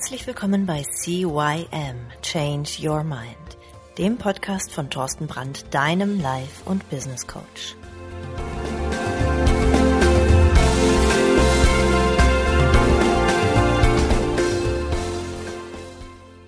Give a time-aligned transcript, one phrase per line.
[0.00, 3.36] Herzlich willkommen bei CYM Change Your Mind,
[3.98, 7.76] dem Podcast von Thorsten Brandt, deinem Life- und Business Coach.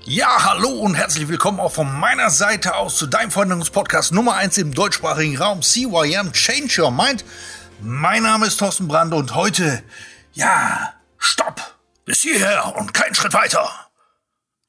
[0.05, 4.57] Ja, hallo und herzlich willkommen auch von meiner Seite aus zu deinem Veränderungspodcast Nummer 1
[4.57, 7.23] im deutschsprachigen Raum CYM Change Your Mind.
[7.83, 9.83] Mein Name ist Thorsten Brandt und heute,
[10.33, 11.72] ja, stopp!
[12.05, 13.71] Bis hierher und keinen Schritt weiter.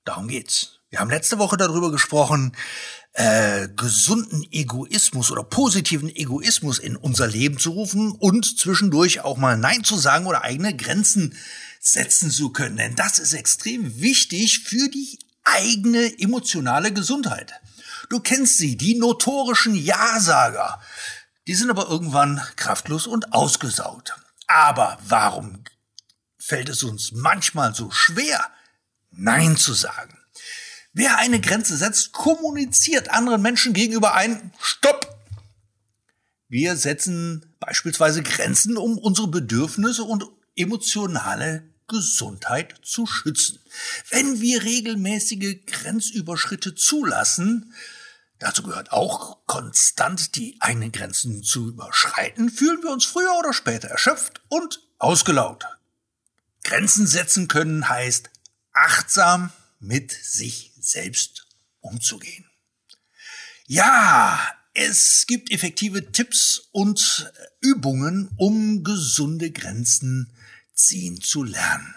[0.05, 0.79] Darum geht's.
[0.89, 2.55] Wir haben letzte Woche darüber gesprochen,
[3.13, 9.57] äh, gesunden Egoismus oder positiven Egoismus in unser Leben zu rufen und zwischendurch auch mal
[9.57, 11.35] Nein zu sagen oder eigene Grenzen
[11.79, 12.77] setzen zu können.
[12.77, 17.53] Denn das ist extrem wichtig für die eigene emotionale Gesundheit.
[18.09, 20.79] Du kennst sie, die notorischen Ja-Sager.
[21.47, 24.15] Die sind aber irgendwann kraftlos und ausgesaugt.
[24.47, 25.63] Aber warum
[26.45, 28.51] fällt es uns manchmal so schwer,
[29.11, 30.17] Nein zu sagen.
[30.91, 35.07] Wer eine Grenze setzt, kommuniziert anderen Menschen gegenüber ein Stopp.
[36.49, 43.59] Wir setzen beispielsweise Grenzen, um unsere Bedürfnisse und emotionale Gesundheit zu schützen.
[44.09, 47.73] Wenn wir regelmäßige Grenzüberschritte zulassen,
[48.39, 53.87] dazu gehört auch konstant die eigenen Grenzen zu überschreiten, fühlen wir uns früher oder später
[53.87, 55.65] erschöpft und ausgelaugt.
[56.63, 58.29] Grenzen setzen können heißt
[58.71, 61.47] achtsam mit sich selbst
[61.81, 62.45] umzugehen.
[63.67, 64.39] Ja,
[64.73, 70.35] es gibt effektive Tipps und Übungen, um gesunde Grenzen
[70.73, 71.95] ziehen zu lernen.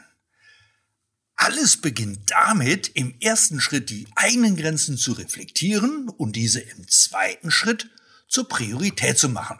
[1.36, 7.50] Alles beginnt damit, im ersten Schritt die eigenen Grenzen zu reflektieren und diese im zweiten
[7.50, 7.90] Schritt
[8.28, 9.58] zur Priorität zu machen.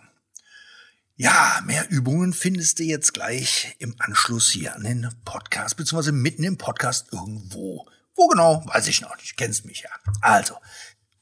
[1.18, 6.44] Ja, mehr Übungen findest du jetzt gleich im Anschluss hier an den Podcast, beziehungsweise mitten
[6.44, 7.88] im Podcast irgendwo.
[8.14, 9.88] Wo genau, weiß ich noch nicht, kennst mich ja.
[10.20, 10.58] Also,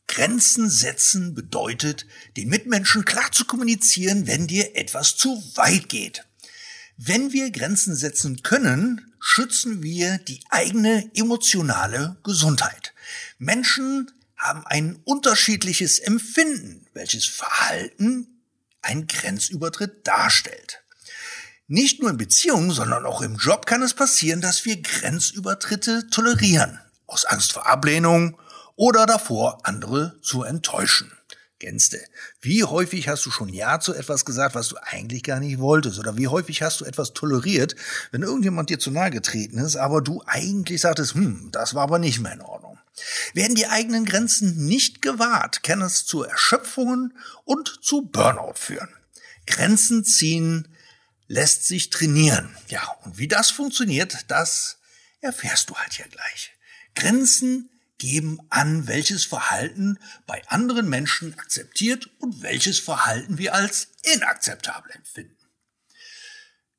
[0.09, 6.25] Grenzen setzen bedeutet, den Mitmenschen klar zu kommunizieren, wenn dir etwas zu weit geht.
[6.97, 12.95] Wenn wir Grenzen setzen können, schützen wir die eigene emotionale Gesundheit.
[13.39, 18.34] Menschen haben ein unterschiedliches Empfinden, welches Verhalten
[18.84, 20.83] ein Grenzübertritt darstellt.
[21.67, 26.78] Nicht nur in Beziehungen, sondern auch im Job kann es passieren, dass wir Grenzübertritte tolerieren,
[27.06, 28.39] aus Angst vor Ablehnung
[28.77, 31.11] oder davor, andere zu enttäuschen.
[31.59, 31.99] Gänste,
[32.43, 35.99] wie häufig hast du schon Ja zu etwas gesagt, was du eigentlich gar nicht wolltest?
[35.99, 37.75] Oder wie häufig hast du etwas toleriert,
[38.11, 41.99] wenn irgendjemand dir zu nahe getreten ist, aber du eigentlich sagtest, hm, das war aber
[41.99, 42.74] nicht mehr in Ordnung.
[43.32, 48.94] Werden die eigenen Grenzen nicht gewahrt, kann es zu Erschöpfungen und zu Burnout führen.
[49.47, 50.69] Grenzen ziehen
[51.27, 52.56] lässt sich trainieren.
[52.69, 54.78] Ja, und wie das funktioniert, das
[55.21, 56.53] erfährst du halt hier gleich.
[56.94, 64.91] Grenzen geben an, welches Verhalten bei anderen Menschen akzeptiert und welches Verhalten wir als inakzeptabel
[64.93, 65.37] empfinden.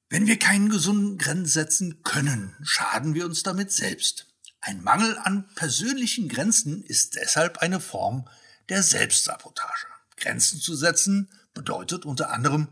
[0.09, 4.27] Wenn wir keinen gesunden Grenzen setzen können, schaden wir uns damit selbst.
[4.67, 8.27] Ein Mangel an persönlichen Grenzen ist deshalb eine Form
[8.67, 9.85] der Selbstsabotage.
[10.17, 12.69] Grenzen zu setzen bedeutet unter anderem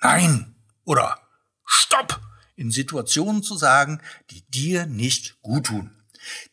[0.00, 0.54] Nein
[0.84, 1.20] oder
[1.64, 2.20] Stopp
[2.54, 5.90] in Situationen zu sagen, die dir nicht gut tun.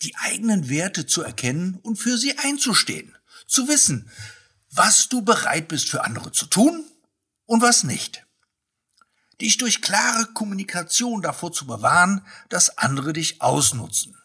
[0.02, 3.16] Die eigenen Werte zu erkennen und für sie einzustehen.
[3.46, 4.10] Zu wissen,
[4.72, 6.84] was du bereit bist für andere zu tun
[7.46, 8.26] und was nicht.
[9.40, 14.20] Dich durch klare Kommunikation davor zu bewahren, dass andere dich ausnutzen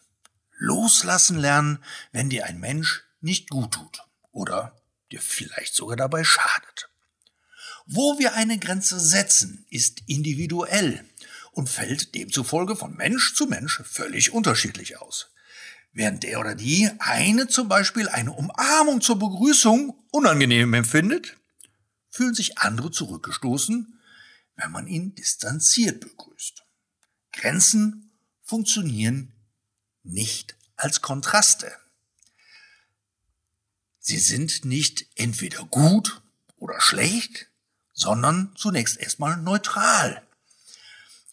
[0.57, 4.75] loslassen lernen, wenn dir ein Mensch nicht gut tut oder
[5.11, 6.89] dir vielleicht sogar dabei schadet.
[7.85, 11.05] Wo wir eine Grenze setzen, ist individuell
[11.51, 15.29] und fällt demzufolge von Mensch zu Mensch völlig unterschiedlich aus.
[15.93, 21.37] Während der oder die eine zum Beispiel eine Umarmung zur Begrüßung unangenehm empfindet,
[22.09, 23.99] fühlen sich andere zurückgestoßen,
[24.55, 26.63] wenn man ihn distanziert begrüßt.
[27.31, 29.34] Grenzen funktionieren
[30.05, 31.71] nicht als Kontraste.
[33.99, 36.21] Sie sind nicht entweder gut
[36.57, 37.47] oder schlecht,
[37.93, 40.21] sondern zunächst erstmal neutral.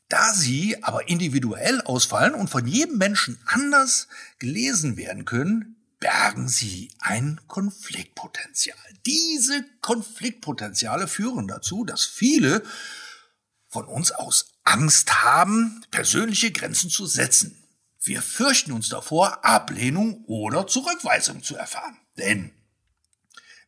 [0.09, 4.09] Da sie aber individuell ausfallen und von jedem Menschen anders
[4.39, 8.77] gelesen werden können, bergen sie ein Konfliktpotenzial.
[9.07, 12.63] Diese Konfliktpotenziale führen dazu, dass viele
[13.69, 17.62] von uns aus Angst haben, persönliche Grenzen zu setzen.
[18.04, 21.96] Wir fürchten uns davor, Ablehnung oder Zurückweisung zu erfahren.
[22.19, 22.52] Denn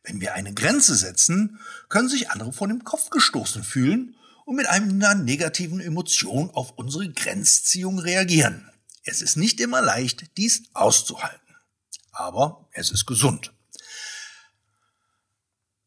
[0.03, 4.67] wenn wir eine Grenze setzen, können sich andere von dem Kopf gestoßen fühlen und mit
[4.67, 8.69] einer negativen Emotion auf unsere Grenzziehung reagieren.
[9.03, 11.55] Es ist nicht immer leicht, dies auszuhalten.
[12.11, 13.53] Aber es ist gesund.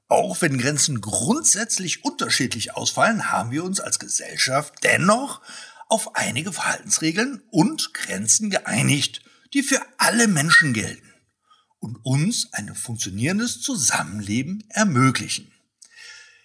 [0.08, 5.42] Auch wenn Grenzen grundsätzlich unterschiedlich ausfallen, haben wir uns als Gesellschaft dennoch
[5.88, 9.22] auf einige Verhaltensregeln und Grenzen geeinigt,
[9.54, 11.12] die für alle Menschen gelten
[11.80, 15.52] und uns ein funktionierendes Zusammenleben ermöglichen.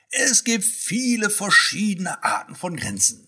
[0.09, 3.27] Es gibt viele verschiedene Arten von Grenzen.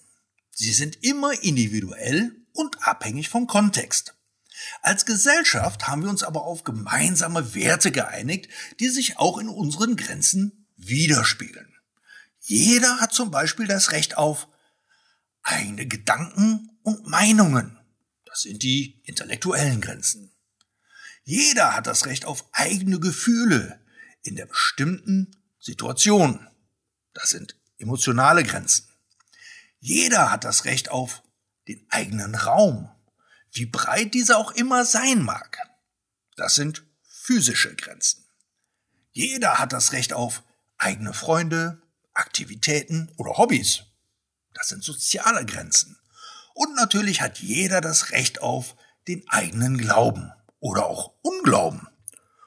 [0.51, 4.15] Sie sind immer individuell und abhängig vom Kontext.
[4.81, 9.95] Als Gesellschaft haben wir uns aber auf gemeinsame Werte geeinigt, die sich auch in unseren
[9.95, 11.73] Grenzen widerspiegeln.
[12.39, 14.47] Jeder hat zum Beispiel das Recht auf
[15.45, 17.79] eigene Gedanken und Meinungen.
[18.25, 20.31] Das sind die intellektuellen Grenzen.
[21.23, 23.79] Jeder hat das Recht auf eigene Gefühle
[24.21, 26.47] in der bestimmten Situation.
[27.13, 28.89] Das sind emotionale Grenzen.
[29.79, 31.23] Jeder hat das Recht auf
[31.67, 32.89] den eigenen Raum
[33.55, 35.57] wie breit dieser auch immer sein mag.
[36.35, 38.25] Das sind physische Grenzen.
[39.11, 40.43] Jeder hat das Recht auf
[40.77, 41.81] eigene Freunde,
[42.13, 43.83] Aktivitäten oder Hobbys.
[44.55, 45.99] Das sind soziale Grenzen.
[46.55, 48.75] Und natürlich hat jeder das Recht auf
[49.07, 51.87] den eigenen Glauben oder auch Unglauben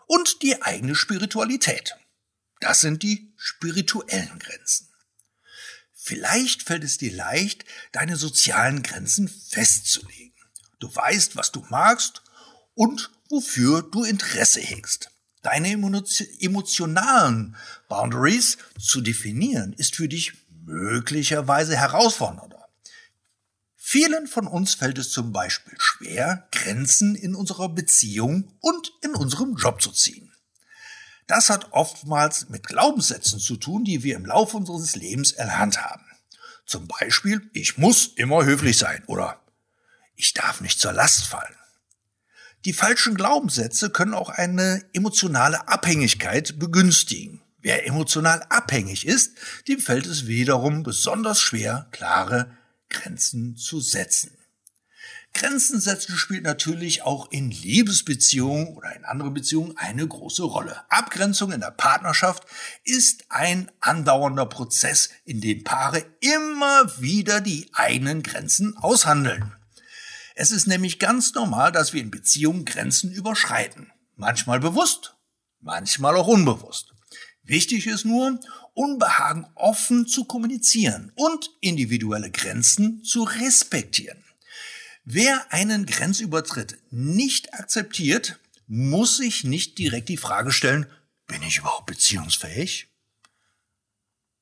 [0.06, 1.94] und die eigene Spiritualität.
[2.60, 4.88] Das sind die spirituellen Grenzen.
[5.93, 10.32] Vielleicht fällt es dir leicht, deine sozialen Grenzen festzulegen.
[10.81, 12.22] Du weißt, was du magst
[12.75, 15.11] und wofür du Interesse hegst.
[15.43, 15.72] Deine
[16.40, 17.56] emotionalen
[17.88, 20.32] Boundaries zu definieren ist für dich
[20.69, 22.69] möglicherweise herausfordernder.
[23.75, 29.56] Vielen von uns fällt es zum Beispiel schwer, Grenzen in unserer Beziehung und in unserem
[29.56, 30.31] Job zu ziehen.
[31.26, 36.05] Das hat oftmals mit Glaubenssätzen zu tun, die wir im Laufe unseres Lebens erlernt haben.
[36.67, 39.41] Zum Beispiel, ich muss immer höflich sein oder
[40.17, 41.55] ich darf nicht zur Last fallen.
[42.64, 47.41] Die falschen Glaubenssätze können auch eine emotionale Abhängigkeit begünstigen.
[47.60, 52.56] Wer emotional abhängig ist, dem fällt es wiederum besonders schwer, klare
[52.88, 54.38] Grenzen zu setzen.
[55.34, 60.82] Grenzen setzen spielt natürlich auch in Liebesbeziehungen oder in anderen Beziehungen eine große Rolle.
[60.88, 62.44] Abgrenzung in der Partnerschaft
[62.84, 69.54] ist ein andauernder Prozess, in dem Paare immer wieder die eigenen Grenzen aushandeln.
[70.34, 73.93] Es ist nämlich ganz normal, dass wir in Beziehungen Grenzen überschreiten.
[74.16, 75.16] Manchmal bewusst,
[75.61, 76.94] manchmal auch unbewusst.
[77.49, 78.39] Wichtig ist nur,
[78.75, 84.23] Unbehagen offen zu kommunizieren und individuelle Grenzen zu respektieren.
[85.05, 90.87] Wer einen Grenzübertritt nicht akzeptiert, muss sich nicht direkt die Frage stellen,
[91.27, 92.89] bin ich überhaupt beziehungsfähig?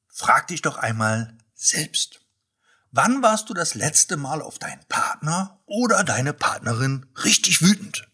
[0.08, 2.22] Frag dich doch einmal selbst.
[2.90, 8.08] Wann warst du das letzte Mal auf deinen Partner oder deine Partnerin richtig wütend?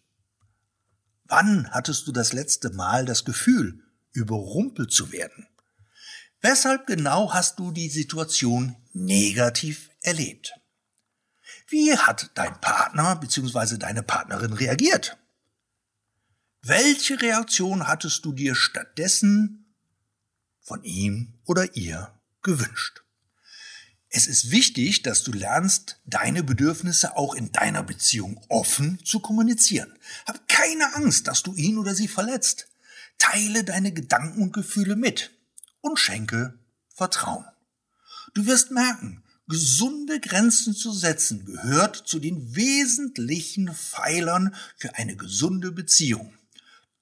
[1.24, 5.46] Wann hattest du das letzte Mal das Gefühl, überrumpelt zu werden?
[6.40, 10.54] Weshalb genau hast du die Situation negativ erlebt?
[11.68, 13.78] Wie hat dein Partner bzw.
[13.78, 15.16] deine Partnerin reagiert?
[16.62, 19.74] Welche Reaktion hattest du dir stattdessen
[20.60, 23.02] von ihm oder ihr gewünscht?
[24.14, 29.98] Es ist wichtig, dass du lernst, deine Bedürfnisse auch in deiner Beziehung offen zu kommunizieren.
[30.26, 32.68] Hab keine Angst, dass du ihn oder sie verletzt.
[33.22, 35.30] Teile deine Gedanken und Gefühle mit
[35.80, 36.58] und schenke
[36.92, 37.44] Vertrauen.
[38.34, 45.70] Du wirst merken, gesunde Grenzen zu setzen gehört zu den wesentlichen Pfeilern für eine gesunde
[45.70, 46.36] Beziehung.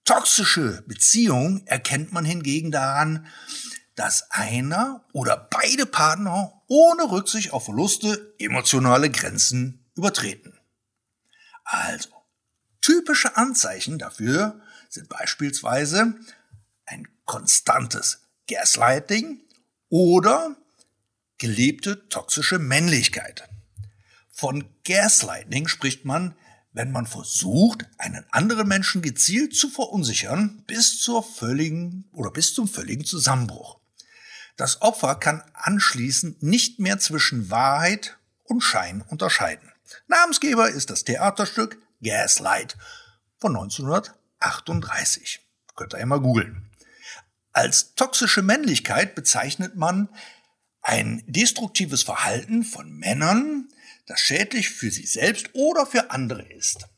[0.05, 3.27] Toxische Beziehungen erkennt man hingegen daran,
[3.95, 10.53] dass einer oder beide Partner ohne Rücksicht auf Verluste emotionale Grenzen übertreten.
[11.65, 12.11] Also,
[12.83, 14.61] typische Anzeichen dafür
[14.91, 16.15] sind beispielsweise
[16.85, 19.41] ein konstantes Gaslighting
[19.89, 20.57] oder
[21.39, 23.49] gelebte toxische Männlichkeit.
[24.31, 26.35] Von Gaslighting spricht man,
[26.73, 32.69] wenn man versucht, einen anderen Menschen gezielt zu verunsichern bis zur völligen oder bis zum
[32.69, 33.79] völligen Zusammenbruch.
[34.57, 39.71] Das Opfer kann anschließend nicht mehr zwischen Wahrheit und Schein unterscheiden.
[40.07, 42.77] Namensgeber ist das Theaterstück Gaslight
[43.39, 43.57] von
[44.41, 45.41] 1938.
[45.77, 46.71] Könnt ihr einmal googeln.
[47.53, 50.09] Als toxische Männlichkeit bezeichnet man
[50.83, 53.69] ein destruktives Verhalten von Männern,
[54.07, 56.89] das schädlich für sie selbst oder für andere ist.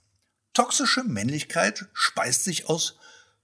[0.55, 2.99] Toxische Männlichkeit speist sich aus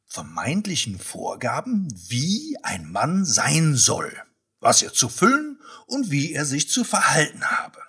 [0.06, 4.22] vermeintlichen Vorgaben, wie ein Mann sein soll,
[4.60, 7.82] was er zu füllen und wie er sich zu verhalten habe.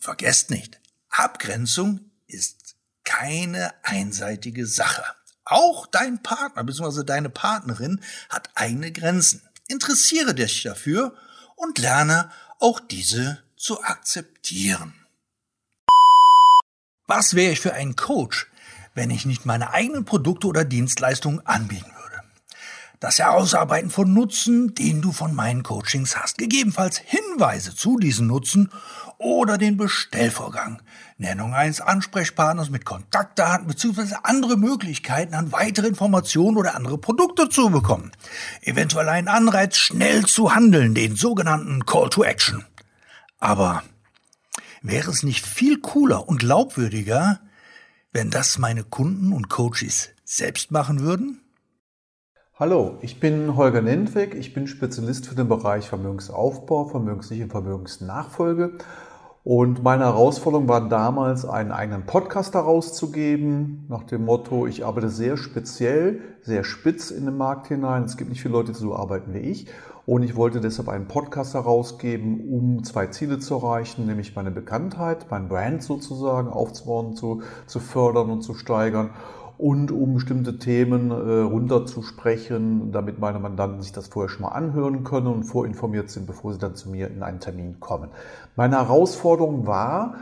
[0.00, 2.57] vergesst nicht, Abgrenzung ist
[3.08, 5.02] keine einseitige Sache.
[5.46, 7.04] Auch dein Partner bzw.
[7.04, 9.40] deine Partnerin hat eigene Grenzen.
[9.66, 11.14] Interessiere dich dafür
[11.56, 14.92] und lerne auch diese zu akzeptieren.
[17.06, 18.46] Was wäre ich für ein Coach,
[18.94, 22.22] wenn ich nicht meine eigenen Produkte oder Dienstleistungen anbieten würde?
[23.00, 28.70] Das Herausarbeiten von Nutzen, den du von meinen Coachings hast, gegebenenfalls Hinweise zu diesen Nutzen
[29.18, 30.80] oder den Bestellvorgang,
[31.16, 34.14] Nennung eines Ansprechpartners mit Kontaktdaten bzw.
[34.22, 38.12] andere Möglichkeiten an weitere Informationen oder andere Produkte zu bekommen.
[38.62, 42.64] Eventuell einen Anreiz, schnell zu handeln, den sogenannten Call to Action.
[43.40, 43.82] Aber
[44.82, 47.40] wäre es nicht viel cooler und glaubwürdiger,
[48.12, 51.40] wenn das meine Kunden und Coaches selbst machen würden?
[52.54, 54.34] Hallo, ich bin Holger Nentweg.
[54.34, 58.78] Ich bin Spezialist für den Bereich Vermögensaufbau, Vermögenssicherung, Vermögensnachfolge.
[59.48, 65.38] Und meine Herausforderung war damals, einen eigenen Podcast herauszugeben, nach dem Motto, ich arbeite sehr
[65.38, 68.04] speziell, sehr spitz in den Markt hinein.
[68.04, 69.66] Es gibt nicht viele Leute, die so arbeiten wie ich.
[70.04, 75.28] Und ich wollte deshalb einen Podcast herausgeben, um zwei Ziele zu erreichen, nämlich meine Bekanntheit,
[75.30, 79.12] mein Brand sozusagen aufzubauen, zu, zu fördern und zu steigern
[79.58, 85.02] und um bestimmte Themen äh, runterzusprechen, damit meine Mandanten sich das vorher schon mal anhören
[85.02, 88.10] können und vorinformiert sind, bevor sie dann zu mir in einen Termin kommen.
[88.54, 90.14] Meine Herausforderung war,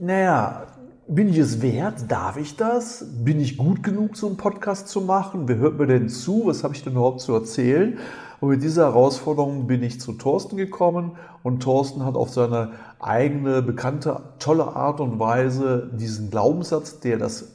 [0.00, 0.66] naja,
[1.06, 2.10] bin ich es wert?
[2.10, 3.04] Darf ich das?
[3.22, 5.48] Bin ich gut genug, so einen Podcast zu machen?
[5.48, 6.46] Wer hört mir denn zu?
[6.46, 7.98] Was habe ich denn überhaupt zu erzählen?
[8.40, 11.12] Und mit dieser Herausforderung bin ich zu Thorsten gekommen
[11.42, 17.52] und Thorsten hat auf seine eigene, bekannte, tolle Art und Weise diesen Glaubenssatz, der das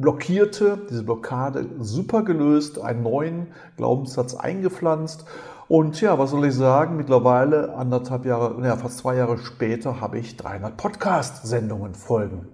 [0.00, 5.24] blockierte, diese Blockade super gelöst, einen neuen Glaubenssatz eingepflanzt.
[5.68, 6.96] Und ja, was soll ich sagen?
[6.96, 12.48] Mittlerweile anderthalb Jahre, ja, fast zwei Jahre später habe ich 300 Podcast-Sendungen, Folgen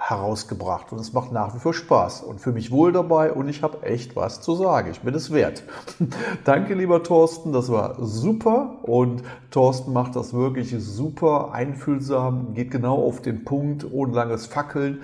[0.00, 3.62] herausgebracht und es macht nach wie vor Spaß und für mich wohl dabei und ich
[3.62, 4.90] habe echt was zu sagen.
[4.90, 5.62] Ich bin es wert.
[6.44, 12.96] Danke, lieber Thorsten, das war super und Thorsten macht das wirklich super einfühlsam, geht genau
[12.96, 15.02] auf den Punkt, ohne langes Fackeln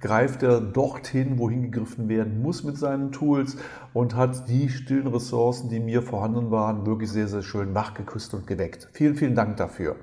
[0.00, 3.56] greift er dorthin, wohin gegriffen werden muss mit seinen Tools
[3.92, 8.46] und hat die stillen Ressourcen, die mir vorhanden waren, wirklich sehr, sehr schön wachgeküsst und
[8.46, 8.88] geweckt.
[8.92, 9.96] Vielen, vielen Dank dafür.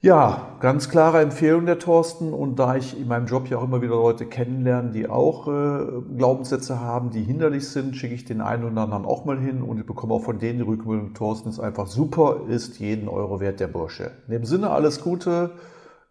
[0.00, 2.32] Ja, ganz klare Empfehlung der Thorsten.
[2.32, 5.86] Und da ich in meinem Job ja auch immer wieder Leute kennenlerne, die auch äh,
[6.16, 9.80] Glaubenssätze haben, die hinderlich sind, schicke ich den einen oder anderen auch mal hin und
[9.80, 13.58] ich bekomme auch von denen die Rückmeldung, Thorsten ist einfach super, ist jeden Euro wert,
[13.58, 14.12] der Bursche.
[14.28, 15.50] In dem Sinne alles Gute,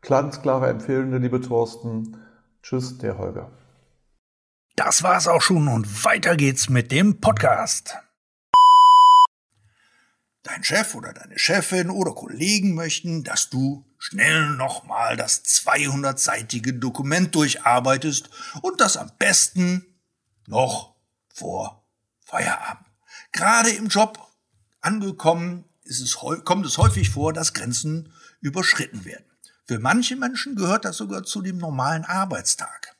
[0.01, 2.17] ganz klare Empfehlung, liebe Thorsten.
[2.67, 3.49] Tschüss, der Holger.
[4.75, 7.95] Das war's auch schon und weiter geht's mit dem Podcast.
[10.43, 17.33] Dein Chef oder deine Chefin oder Kollegen möchten, dass du schnell nochmal das 200-seitige Dokument
[17.35, 18.29] durcharbeitest
[18.61, 19.85] und das am besten
[20.45, 20.97] noch
[21.33, 21.87] vor
[22.25, 22.85] Feierabend.
[23.31, 24.19] Gerade im Job
[24.81, 29.26] angekommen ist es, kommt es häufig vor, dass Grenzen überschritten werden.
[29.67, 32.95] Für manche Menschen gehört das sogar zu dem normalen Arbeitstag.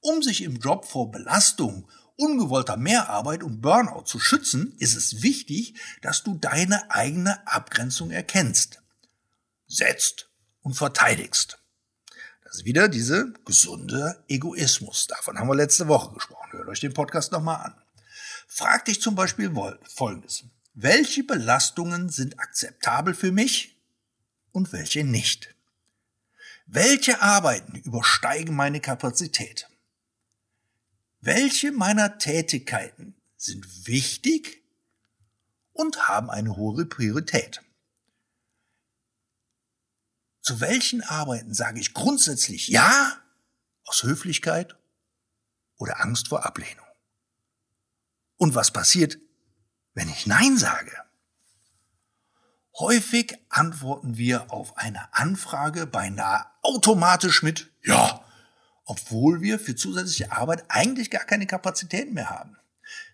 [0.00, 5.80] Um sich im Job vor Belastung, ungewollter Mehrarbeit und Burnout zu schützen, ist es wichtig,
[6.02, 8.82] dass du deine eigene Abgrenzung erkennst,
[9.66, 10.28] setzt
[10.60, 11.58] und verteidigst.
[12.44, 15.06] Das ist wieder diese gesunde Egoismus.
[15.06, 16.52] Davon haben wir letzte Woche gesprochen.
[16.52, 17.82] Hört euch den Podcast nochmal an.
[18.46, 19.50] Frag dich zum Beispiel
[19.88, 20.44] Folgendes.
[20.74, 23.80] Welche Belastungen sind akzeptabel für mich
[24.52, 25.54] und welche nicht?
[26.66, 29.68] Welche Arbeiten übersteigen meine Kapazität?
[31.20, 34.62] Welche meiner Tätigkeiten sind wichtig
[35.72, 37.62] und haben eine hohe Priorität?
[40.40, 43.22] Zu welchen Arbeiten sage ich grundsätzlich Ja
[43.84, 44.76] aus Höflichkeit
[45.76, 46.86] oder Angst vor Ablehnung?
[48.36, 49.18] Und was passiert,
[49.94, 50.96] wenn ich Nein sage?
[52.82, 58.24] Häufig antworten wir auf eine Anfrage beinahe automatisch mit Ja,
[58.84, 62.56] obwohl wir für zusätzliche Arbeit eigentlich gar keine Kapazitäten mehr haben.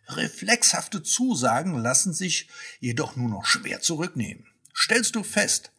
[0.06, 2.48] Reflexhafte Zusagen lassen sich
[2.80, 4.46] jedoch nur noch schwer zurücknehmen.
[4.74, 5.70] Stellst du fest,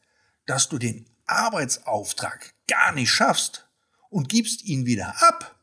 [0.46, 3.68] dass du den Arbeitsauftrag gar nicht schaffst
[4.12, 5.60] und gibst ihn wieder ab,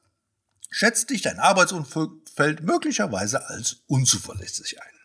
[0.69, 4.96] schätzt dich dein Arbeitsumfeld möglicherweise als unzuverlässig ein.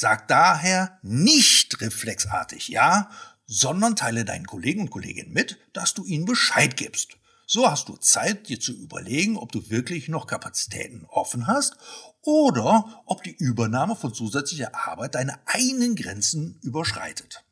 [0.00, 3.10] Sag daher nicht reflexartig ja,
[3.46, 7.16] sondern teile deinen Kollegen und Kolleginnen mit, dass du ihnen Bescheid gibst.
[7.48, 11.78] So hast du Zeit, dir zu überlegen, ob du wirklich noch Kapazitäten offen hast
[12.22, 17.42] oder ob die Übernahme von zusätzlicher Arbeit deine eigenen Grenzen überschreitet.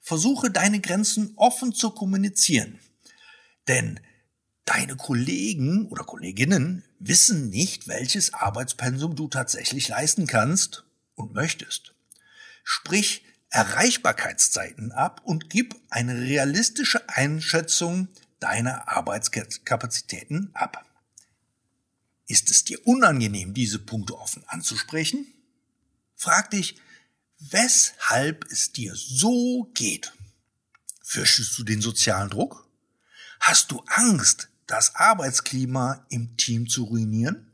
[0.00, 2.80] Versuche deine Grenzen offen zu kommunizieren.
[3.68, 4.00] Denn
[4.64, 10.82] deine Kollegen oder Kolleginnen wissen nicht, welches Arbeitspensum du tatsächlich leisten kannst
[11.16, 11.94] und möchtest.
[12.62, 18.08] Sprich Erreichbarkeitszeiten ab und gib eine realistische Einschätzung
[18.38, 20.84] deiner Arbeitskapazitäten ab.
[22.26, 25.26] Ist es dir unangenehm, diese Punkte offen anzusprechen?
[26.16, 26.76] Frag dich,
[27.38, 30.12] weshalb es dir so geht.
[31.02, 32.66] Fürchtest du den sozialen Druck?
[33.38, 37.52] Hast du Angst, das Arbeitsklima im Team zu ruinieren?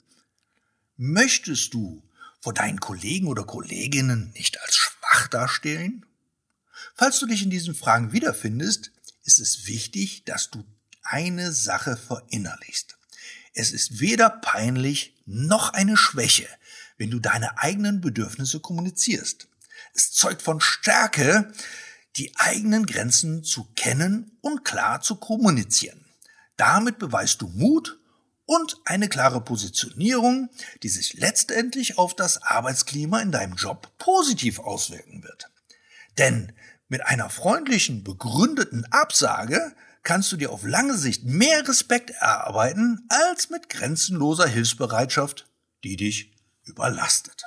[0.97, 2.03] Möchtest du
[2.43, 6.05] vor deinen Kollegen oder Kolleginnen nicht als schwach dastehen?
[6.95, 8.91] Falls du dich in diesen Fragen wiederfindest,
[9.25, 10.65] ist es wichtig, dass du
[11.03, 12.99] eine Sache verinnerlichst.
[13.55, 16.49] Es ist weder peinlich noch eine Schwäche,
[16.99, 19.47] wenn du deine eigenen Bedürfnisse kommunizierst.
[19.95, 21.53] Es zeugt von Stärke,
[22.17, 26.05] die eigenen Grenzen zu kennen und klar zu kommunizieren.
[26.57, 27.99] Damit beweist du Mut
[28.47, 30.51] und eine klare Positionierung,
[30.83, 35.51] die sich letztendlich auf das Arbeitsklima in deinem Job positiv auswirken wird.
[36.19, 36.53] Denn
[36.89, 43.51] mit einer freundlichen, begründeten Absage kannst du dir auf lange Sicht mehr Respekt erarbeiten als
[43.51, 45.49] mit grenzenloser Hilfsbereitschaft,
[45.85, 47.45] die dich überlastet.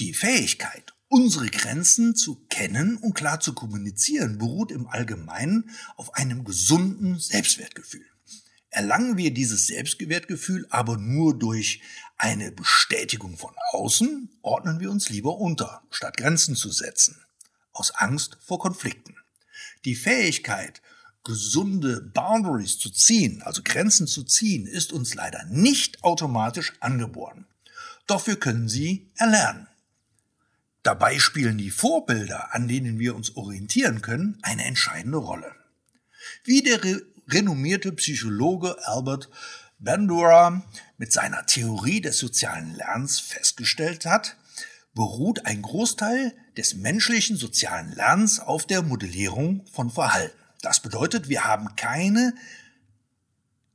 [0.00, 6.44] Die Fähigkeit, unsere Grenzen zu kennen und klar zu kommunizieren, beruht im Allgemeinen auf einem
[6.44, 8.06] gesunden Selbstwertgefühl.
[8.74, 11.80] Erlangen wir dieses Selbstwertgefühl aber nur durch
[12.16, 17.24] eine Bestätigung von außen, ordnen wir uns lieber unter, statt Grenzen zu setzen,
[17.72, 19.14] aus Angst vor Konflikten.
[19.84, 20.82] Die Fähigkeit,
[21.22, 27.46] gesunde Boundaries zu ziehen, also Grenzen zu ziehen, ist uns leider nicht automatisch angeboren.
[28.08, 29.68] Doch wir können sie erlernen.
[30.82, 35.54] Dabei spielen die Vorbilder, an denen wir uns orientieren können, eine entscheidende Rolle.
[36.42, 36.82] Wie der
[37.28, 39.28] renommierte Psychologe Albert
[39.78, 40.62] Bandura
[40.98, 44.36] mit seiner Theorie des sozialen Lernens festgestellt hat,
[44.94, 50.38] beruht ein Großteil des menschlichen sozialen Lernens auf der Modellierung von Verhalten.
[50.62, 52.34] Das bedeutet, wir haben keine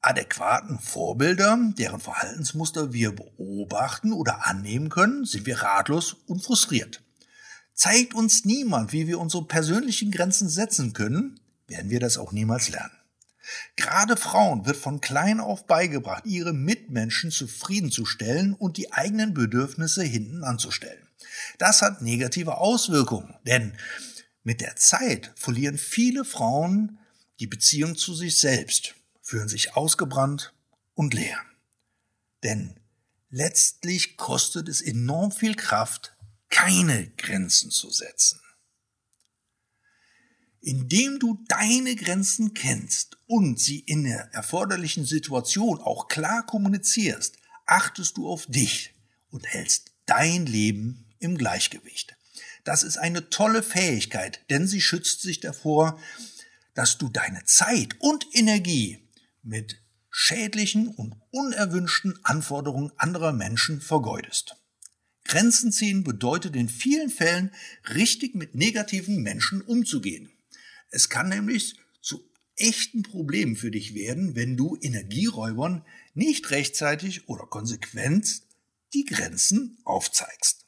[0.01, 7.03] adäquaten Vorbilder, deren Verhaltensmuster wir beobachten oder annehmen können, sind wir ratlos und frustriert.
[7.73, 12.69] Zeigt uns niemand, wie wir unsere persönlichen Grenzen setzen können, werden wir das auch niemals
[12.69, 12.98] lernen.
[13.75, 20.43] Gerade Frauen wird von klein auf beigebracht, ihre Mitmenschen zufriedenzustellen und die eigenen Bedürfnisse hinten
[20.43, 21.07] anzustellen.
[21.57, 23.77] Das hat negative Auswirkungen, denn
[24.43, 26.99] mit der Zeit verlieren viele Frauen
[27.39, 30.53] die Beziehung zu sich selbst, fühlen sich ausgebrannt
[30.93, 31.39] und leer.
[32.43, 32.79] Denn
[33.29, 36.15] letztlich kostet es enorm viel Kraft,
[36.49, 38.39] keine Grenzen zu setzen.
[40.61, 48.17] Indem du deine Grenzen kennst und sie in der erforderlichen Situation auch klar kommunizierst, achtest
[48.17, 48.93] du auf dich
[49.29, 52.15] und hältst dein Leben im Gleichgewicht.
[52.63, 55.99] Das ist eine tolle Fähigkeit, denn sie schützt sich davor,
[56.73, 58.99] dass du deine Zeit und Energie
[59.43, 64.55] mit schädlichen und unerwünschten Anforderungen anderer Menschen vergeudest.
[65.23, 67.51] Grenzen ziehen bedeutet in vielen Fällen
[67.93, 70.31] richtig mit negativen Menschen umzugehen.
[70.89, 77.45] Es kann nämlich zu echten Problemen für dich werden, wenn du Energieräubern nicht rechtzeitig oder
[77.45, 78.41] konsequent
[78.93, 80.65] die Grenzen aufzeigst.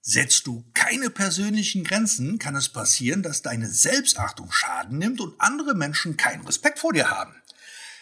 [0.00, 5.74] Setzt du keine persönlichen Grenzen, kann es passieren, dass deine Selbstachtung Schaden nimmt und andere
[5.74, 7.34] Menschen keinen Respekt vor dir haben.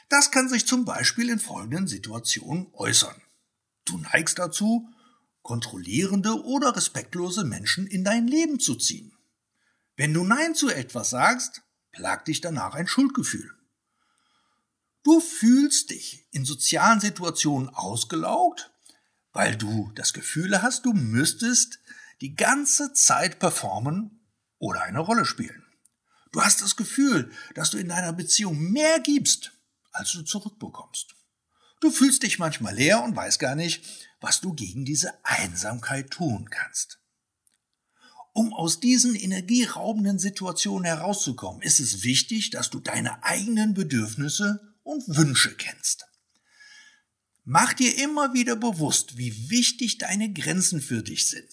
[0.08, 3.20] Das kann sich zum Beispiel in folgenden Situationen äußern.
[3.84, 4.88] Du neigst dazu,
[5.42, 9.15] kontrollierende oder respektlose Menschen in dein Leben zu ziehen.
[9.96, 13.50] Wenn du Nein zu etwas sagst, plagt dich danach ein Schuldgefühl.
[15.02, 18.70] Du fühlst dich in sozialen Situationen ausgelaugt,
[19.32, 21.78] weil du das Gefühl hast, du müsstest
[22.20, 24.20] die ganze Zeit performen
[24.58, 25.64] oder eine Rolle spielen.
[26.32, 29.52] Du hast das Gefühl, dass du in deiner Beziehung mehr gibst,
[29.92, 31.14] als du zurückbekommst.
[31.80, 33.84] Du fühlst dich manchmal leer und weißt gar nicht,
[34.20, 36.98] was du gegen diese Einsamkeit tun kannst.
[38.36, 45.02] Um aus diesen energieraubenden Situationen herauszukommen, ist es wichtig, dass du deine eigenen Bedürfnisse und
[45.08, 46.06] Wünsche kennst.
[47.44, 51.48] Mach dir immer wieder bewusst, wie wichtig deine Grenzen für dich sind.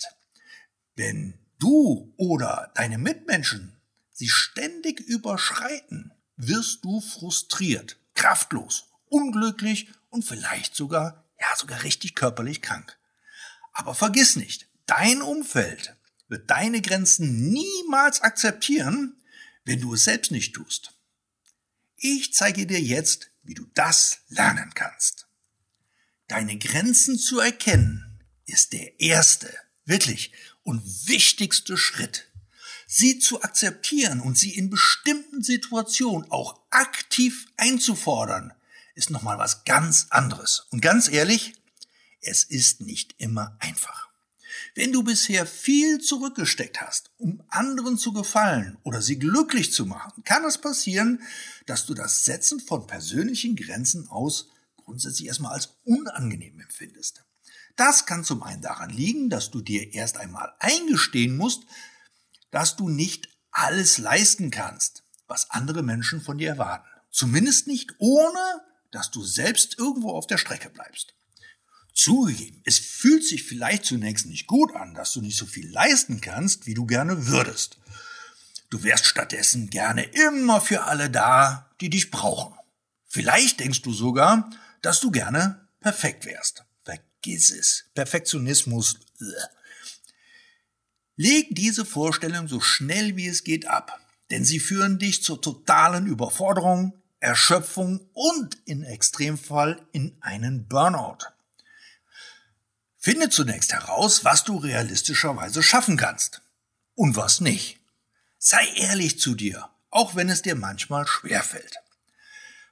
[0.97, 3.77] Wenn du oder deine Mitmenschen
[4.11, 12.61] sie ständig überschreiten, wirst du frustriert, kraftlos, unglücklich und vielleicht sogar, ja, sogar richtig körperlich
[12.61, 12.99] krank.
[13.71, 15.95] Aber vergiss nicht, dein Umfeld
[16.33, 19.21] wird deine Grenzen niemals akzeptieren,
[19.65, 20.95] wenn du es selbst nicht tust.
[21.95, 25.27] Ich zeige dir jetzt, wie du das lernen kannst.
[26.27, 32.31] Deine Grenzen zu erkennen ist der erste, wirklich und wichtigste Schritt.
[32.87, 38.53] Sie zu akzeptieren und sie in bestimmten Situationen auch aktiv einzufordern,
[38.95, 40.65] ist nochmal was ganz anderes.
[40.71, 41.53] Und ganz ehrlich,
[42.21, 44.12] es ist nicht immer einfach.
[44.75, 50.23] Wenn du bisher viel zurückgesteckt hast, um anderen zu gefallen oder sie glücklich zu machen,
[50.23, 51.21] kann es passieren,
[51.67, 57.23] dass du das Setzen von persönlichen Grenzen aus grundsätzlich erstmal als unangenehm empfindest.
[57.75, 61.63] Das kann zum einen daran liegen, dass du dir erst einmal eingestehen musst,
[62.49, 66.87] dass du nicht alles leisten kannst, was andere Menschen von dir erwarten.
[67.11, 71.13] Zumindest nicht ohne, dass du selbst irgendwo auf der Strecke bleibst.
[71.93, 76.21] Zugegeben, es fühlt sich vielleicht zunächst nicht gut an, dass du nicht so viel leisten
[76.21, 77.77] kannst, wie du gerne würdest.
[78.71, 82.55] Du wärst stattdessen gerne immer für alle da, die dich brauchen.
[83.07, 84.49] Vielleicht denkst du sogar,
[84.81, 86.65] dass du gerne perfekt wärst.
[86.81, 87.85] Vergiss es.
[87.93, 88.97] Perfektionismus.
[91.15, 93.99] Leg diese Vorstellung so schnell wie es geht ab,
[94.31, 101.32] denn sie führen dich zur totalen Überforderung, Erschöpfung und in Extremfall in einen Burnout.
[103.03, 106.41] Finde zunächst heraus, was du realistischerweise schaffen kannst
[106.95, 107.81] und was nicht.
[108.39, 111.79] Sei ehrlich zu dir, auch wenn es dir manchmal schwerfällt.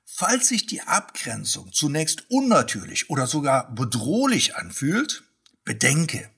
[0.05, 5.23] Falls sich die Abgrenzung zunächst unnatürlich oder sogar bedrohlich anfühlt,
[5.65, 6.29] bedenke,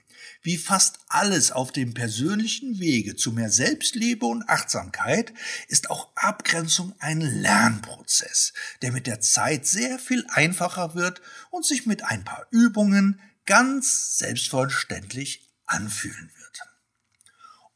[0.41, 5.35] wie fast alles auf dem persönlichen Wege zu mehr Selbstliebe und Achtsamkeit
[5.67, 11.85] ist auch Abgrenzung ein Lernprozess, der mit der Zeit sehr viel einfacher wird und sich
[11.85, 16.59] mit ein paar Übungen ganz selbstverständlich anfühlen wird.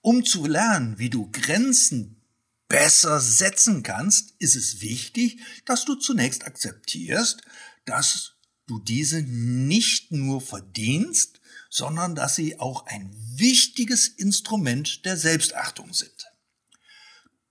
[0.02, 2.22] Um zu lernen, wie du Grenzen
[2.68, 7.42] besser setzen kannst, ist es wichtig, dass du zunächst akzeptierst,
[7.86, 8.34] dass
[8.68, 16.28] du diese nicht nur verdienst, sondern dass sie auch ein wichtiges Instrument der Selbstachtung sind.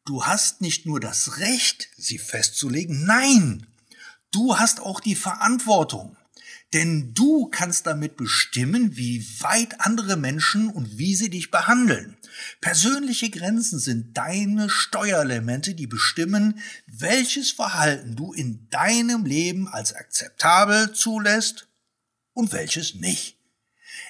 [0.04, 3.66] Du hast nicht nur das Recht, sie festzulegen, nein,
[4.30, 6.16] du hast auch die Verantwortung.
[6.76, 12.18] Denn du kannst damit bestimmen, wie weit andere Menschen und wie sie dich behandeln.
[12.60, 20.92] Persönliche Grenzen sind deine Steuerelemente, die bestimmen, welches Verhalten du in deinem Leben als akzeptabel
[20.92, 21.66] zulässt
[22.34, 23.38] und welches nicht.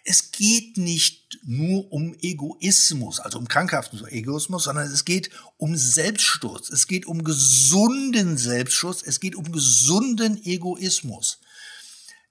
[0.02, 6.68] Es geht nicht nur um Egoismus, also um krankhaften Egoismus, sondern es geht um Selbstschutz.
[6.70, 9.04] Es geht um gesunden Selbstschutz.
[9.04, 11.38] Es geht um gesunden Egoismus.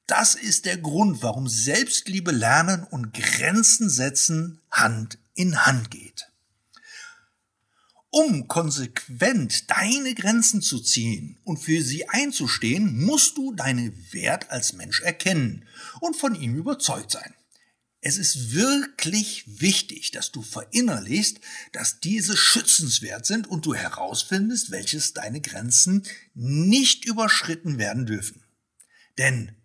[0.08, 6.30] Das ist der Grund, warum Selbstliebe lernen und Grenzen setzen Hand in Hand geht.
[8.12, 14.74] Um konsequent deine Grenzen zu ziehen und für sie einzustehen, musst du deinen Wert als
[14.74, 15.66] Mensch erkennen
[16.00, 17.34] und von ihm überzeugt sein.
[18.00, 21.42] Es ist wirklich wichtig, dass du verinnerlichst,
[21.74, 26.04] dass diese schützenswert sind und du herausfindest, welches deine Grenzen
[26.36, 28.44] nicht überschritten werden dürfen.
[29.18, 29.56] Denn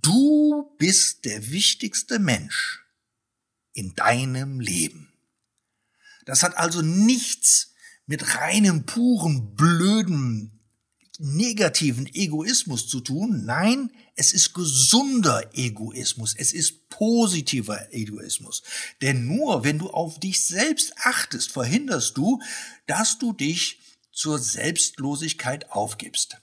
[0.00, 2.80] Du bist der wichtigste Mensch
[3.74, 5.12] in deinem Leben.
[6.24, 7.74] Das hat also nichts
[8.06, 10.60] mit reinem, puren, blöden,
[11.18, 13.44] negativen Egoismus zu tun.
[13.44, 16.34] Nein, es ist gesunder Egoismus.
[16.36, 18.62] Es ist positiver Egoismus.
[19.02, 22.40] Denn nur wenn du auf dich selbst achtest, verhinderst du,
[22.86, 26.36] dass du dich zur Selbstlosigkeit aufgibst.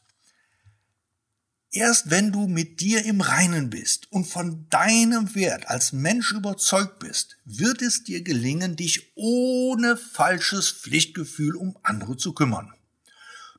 [1.71, 6.97] Erst wenn du mit dir im Reinen bist und von deinem Wert als Mensch überzeugt
[6.97, 12.73] bist, wird es dir gelingen, dich ohne falsches Pflichtgefühl um andere zu kümmern.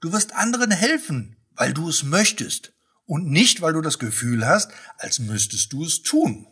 [0.01, 2.73] Du wirst anderen helfen, weil du es möchtest
[3.07, 6.49] und nicht, weil du das Gefühl hast, als müsstest du es tun.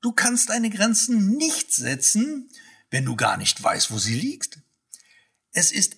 [0.00, 2.48] Du kannst deine Grenzen nicht setzen,
[2.90, 4.60] wenn du gar nicht weißt, wo sie liegt.
[5.50, 5.97] Es ist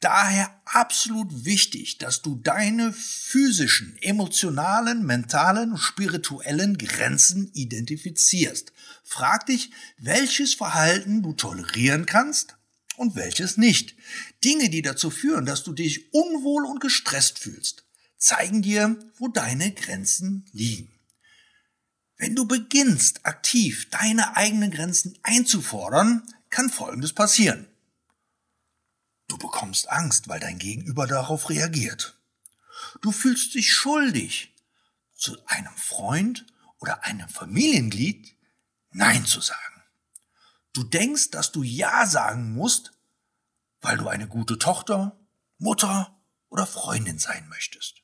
[0.00, 8.72] daher absolut wichtig, dass du deine physischen, emotionalen, mentalen und spirituellen Grenzen identifizierst.
[9.04, 12.56] Frag dich, welches Verhalten du tolerieren kannst
[12.96, 13.94] und welches nicht.
[14.44, 17.84] Dinge, die dazu führen, dass du dich unwohl und gestresst fühlst,
[18.16, 20.90] zeigen dir, wo deine Grenzen liegen.
[22.16, 27.69] Wenn du beginnst, aktiv deine eigenen Grenzen einzufordern, kann Folgendes passieren.
[29.30, 32.18] Du bekommst Angst, weil dein Gegenüber darauf reagiert.
[33.00, 34.56] Du fühlst dich schuldig,
[35.14, 36.46] zu einem Freund
[36.80, 38.36] oder einem Familienglied
[38.90, 39.84] Nein zu sagen.
[40.72, 42.92] Du denkst, dass du Ja sagen musst,
[43.80, 45.16] weil du eine gute Tochter,
[45.58, 48.02] Mutter oder Freundin sein möchtest.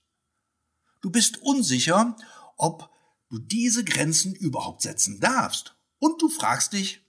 [1.01, 2.17] Du bist unsicher,
[2.57, 2.95] ob
[3.31, 5.75] du diese Grenzen überhaupt setzen darfst.
[5.99, 7.05] Und du fragst dich,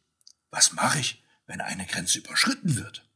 [0.50, 3.07] was mache ich, wenn eine Grenze überschritten wird?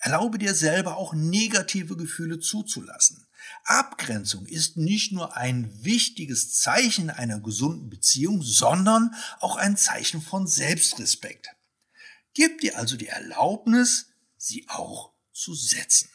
[0.00, 3.26] Erlaube dir selber auch negative Gefühle zuzulassen.
[3.64, 10.46] Abgrenzung ist nicht nur ein wichtiges Zeichen einer gesunden Beziehung, sondern auch ein Zeichen von
[10.46, 11.48] Selbstrespekt.
[12.32, 16.08] Gib dir also die Erlaubnis, sie auch zu setzen.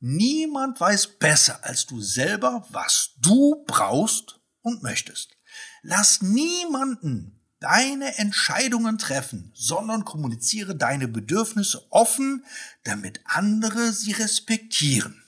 [0.00, 5.36] Niemand weiß besser als du selber, was du brauchst und möchtest.
[5.82, 12.44] Lass niemanden deine Entscheidungen treffen, sondern kommuniziere deine Bedürfnisse offen,
[12.84, 15.22] damit andere sie respektieren.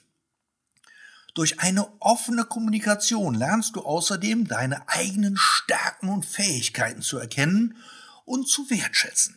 [1.34, 7.76] Durch eine offene Kommunikation lernst du außerdem deine eigenen Stärken und Fähigkeiten zu erkennen
[8.24, 9.36] und zu wertschätzen.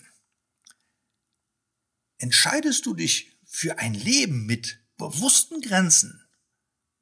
[2.17, 6.23] Entscheidest du dich für ein Leben mit bewussten Grenzen,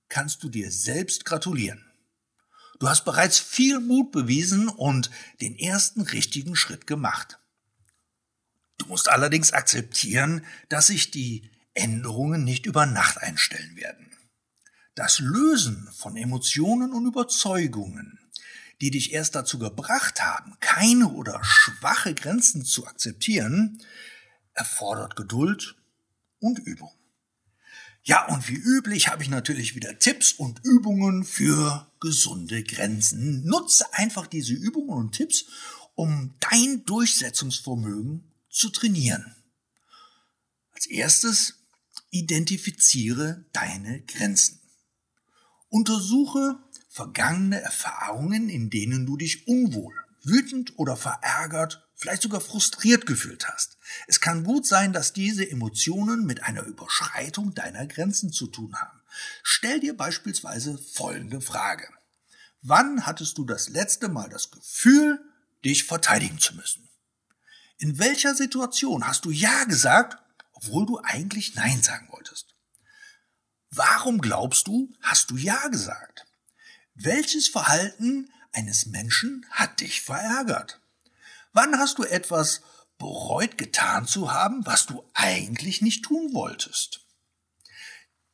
[0.10, 1.90] kannst du dir selbst gratulieren.
[2.82, 7.39] Du hast bereits viel Mut bewiesen und den ersten richtigen Schritt gemacht.
[8.80, 14.17] Du musst allerdings akzeptieren, dass sich die Änderungen nicht über Nacht einstellen werden.
[14.96, 18.17] Das Lösen von Emotionen und Überzeugungen,
[18.82, 23.80] die dich erst dazu gebracht haben, keine oder schwache Grenzen zu akzeptieren,
[24.54, 25.76] erfordert Geduld
[26.39, 26.91] und Übung.
[28.04, 33.46] Ja, und wie üblich habe ich natürlich wieder Tipps und Übungen für gesunde Grenzen.
[33.46, 35.46] Nutze einfach diese Übungen und Tipps,
[35.94, 39.36] um dein Durchsetzungsvermögen zu trainieren.
[40.74, 41.54] Als erstes
[42.10, 44.60] identifiziere deine Grenzen.
[45.70, 46.58] Untersuche
[46.90, 53.78] vergangene Erfahrungen, in denen du dich unwohl, wütend oder verärgert vielleicht sogar frustriert gefühlt hast.
[54.08, 59.00] Es kann gut sein, dass diese Emotionen mit einer Überschreitung deiner Grenzen zu tun haben.
[59.44, 61.88] Stell dir beispielsweise folgende Frage.
[62.64, 65.24] Wann hattest du das letzte Mal das Gefühl,
[65.64, 66.90] dich verteidigen zu müssen?
[67.78, 70.18] In welcher Situation hast du Ja gesagt,
[70.54, 72.56] obwohl du eigentlich Nein sagen wolltest?
[73.70, 76.26] Warum glaubst du, hast du Ja gesagt?
[76.96, 80.81] Welches Verhalten eines Menschen hat dich verärgert?
[81.54, 82.62] Wann hast du etwas
[82.98, 87.02] bereut getan zu haben, was du eigentlich nicht tun wolltest?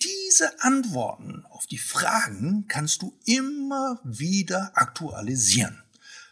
[0.04, 5.82] Diese Antworten auf die Fragen kannst du immer wieder aktualisieren.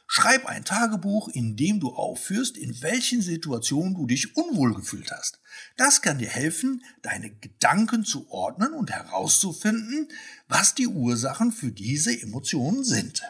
[0.08, 5.40] Schreib ein Tagebuch, in dem du aufführst, in welchen Situationen du dich unwohl gefühlt hast.
[5.78, 10.10] Das kann dir helfen, deine Gedanken zu ordnen und herauszufinden,
[10.48, 13.24] was die Ursachen für diese Emotionen sind.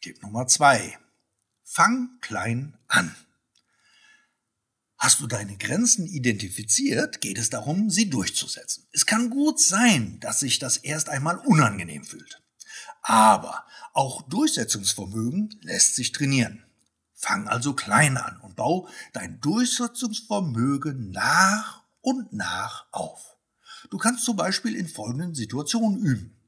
[0.00, 0.98] Tipp Nummer zwei.
[1.68, 3.14] Fang klein an.
[4.98, 8.86] Hast du deine Grenzen identifiziert, geht es darum, sie durchzusetzen.
[8.92, 12.40] Es kann gut sein, dass sich das erst einmal unangenehm fühlt.
[13.02, 16.64] Aber auch Durchsetzungsvermögen lässt sich trainieren.
[17.14, 23.36] Fang also klein an und bau dein Durchsetzungsvermögen nach und nach auf.
[23.90, 26.40] Du kannst zum Beispiel in folgenden Situationen üben.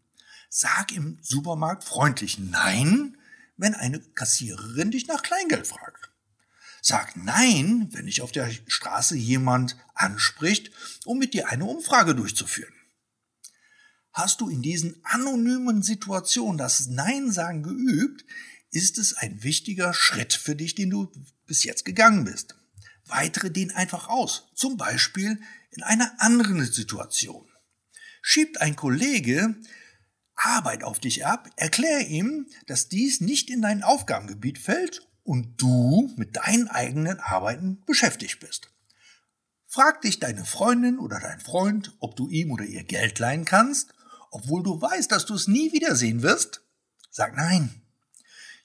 [0.48, 3.17] Sag im Supermarkt freundlich Nein,
[3.58, 6.10] wenn eine Kassiererin dich nach Kleingeld fragt.
[6.80, 10.70] Sag Nein, wenn dich auf der Straße jemand anspricht,
[11.04, 12.72] um mit dir eine Umfrage durchzuführen.
[14.12, 18.24] Hast du in diesen anonymen Situationen das Nein sagen geübt,
[18.70, 21.12] ist es ein wichtiger Schritt für dich, den du
[21.46, 22.54] bis jetzt gegangen bist.
[23.06, 25.40] Weitere den einfach aus, zum Beispiel
[25.70, 27.48] in einer anderen Situation.
[28.20, 29.56] Schiebt ein Kollege
[30.38, 36.12] Arbeit auf dich ab, erkläre ihm, dass dies nicht in dein Aufgabengebiet fällt und du
[36.16, 38.70] mit deinen eigenen Arbeiten beschäftigt bist.
[39.66, 43.92] Frag dich deine Freundin oder dein Freund, ob du ihm oder ihr Geld leihen kannst,
[44.30, 46.62] obwohl du weißt, dass du es nie wiedersehen wirst?
[47.10, 47.82] Sag nein.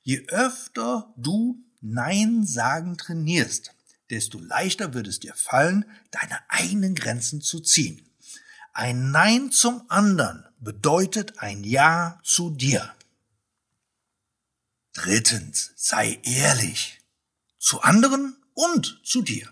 [0.01, 3.73] Je öfter du Nein sagen trainierst,
[4.09, 8.09] desto leichter wird es dir fallen, deine eigenen Grenzen zu ziehen.
[8.71, 12.93] Ein Nein zum anderen bedeutet ein Ja zu dir.
[14.93, 16.99] Drittens, sei ehrlich
[17.57, 19.49] zu anderen und zu dir.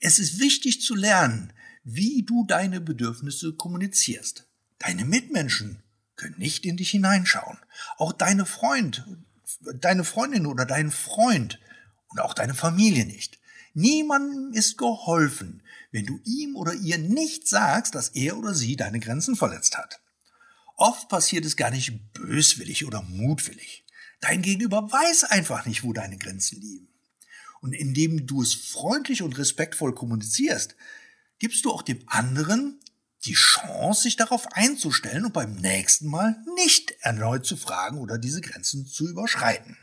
[0.00, 4.46] Es ist wichtig zu lernen, wie du deine Bedürfnisse kommunizierst.
[4.78, 5.82] Deine Mitmenschen
[6.16, 7.58] können nicht in dich hineinschauen.
[7.96, 9.04] Auch deine Freund,
[9.74, 11.58] deine Freundin oder dein Freund
[12.08, 13.38] und auch deine Familie nicht.
[13.74, 19.00] Niemandem ist geholfen, wenn du ihm oder ihr nicht sagst, dass er oder sie deine
[19.00, 20.01] Grenzen verletzt hat.
[20.76, 23.84] Oft passiert es gar nicht böswillig oder mutwillig.
[24.20, 26.88] Dein Gegenüber weiß einfach nicht, wo deine Grenzen liegen.
[27.60, 30.76] Und indem du es freundlich und respektvoll kommunizierst,
[31.38, 32.80] gibst du auch dem anderen
[33.24, 38.40] die Chance, sich darauf einzustellen und beim nächsten Mal nicht erneut zu fragen oder diese
[38.40, 39.76] Grenzen zu überschreiten.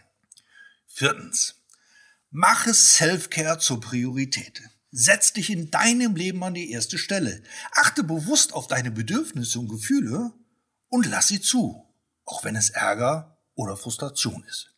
[0.88, 1.56] Viertens.
[2.32, 4.62] Mache Self-Care zur Priorität.
[4.92, 7.44] Setz dich in deinem Leben an die erste Stelle.
[7.72, 10.34] Achte bewusst auf deine Bedürfnisse und Gefühle
[10.90, 11.86] und lass sie zu,
[12.26, 14.74] auch wenn es Ärger oder Frustration ist.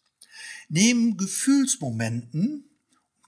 [0.70, 2.72] Neben Gefühlsmomenten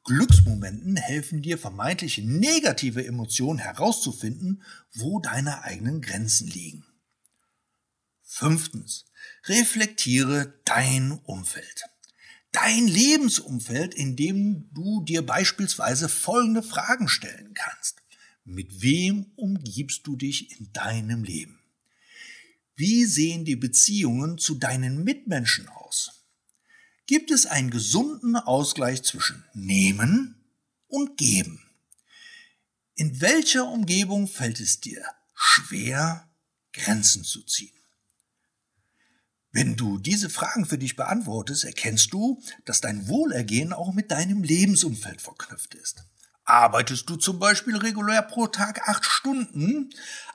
[0.05, 4.61] Glücksmomenten helfen dir, vermeintliche negative Emotionen herauszufinden,
[4.93, 6.85] wo deine eigenen Grenzen liegen.
[8.21, 9.05] Fünftens.
[9.45, 11.83] Reflektiere dein Umfeld.
[12.51, 18.01] Dein Lebensumfeld, in dem du dir beispielsweise folgende Fragen stellen kannst.
[18.43, 21.62] Mit wem umgibst du dich in deinem Leben?
[22.75, 26.23] Wie sehen die Beziehungen zu deinen Mitmenschen aus?
[27.05, 30.36] gibt es einen gesunden Ausgleich zwischen Nehmen
[30.88, 31.62] und Geben.
[32.95, 36.29] In welcher Umgebung fällt es dir schwer,
[36.71, 37.73] Grenzen zu ziehen?
[39.51, 44.41] Wenn du diese Fragen für dich beantwortest, erkennst du, dass dein Wohlergehen auch mit deinem
[44.41, 46.03] Lebensumfeld verknüpft ist.
[46.45, 49.89] Arbeitest du zum Beispiel regulär pro Tag acht Stunden,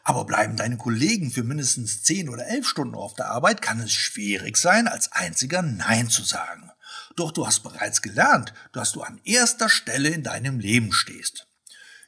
[0.04, 3.92] aber bleiben deine Kollegen für mindestens zehn oder elf Stunden auf der Arbeit, kann es
[3.92, 6.70] schwierig sein, als einziger Nein zu sagen.
[7.16, 11.46] Doch du hast bereits gelernt, dass du an erster Stelle in deinem Leben stehst.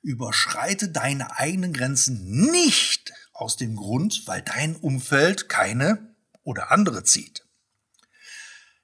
[0.03, 7.45] Überschreite deine eigenen Grenzen nicht aus dem Grund, weil dein Umfeld keine oder andere zieht.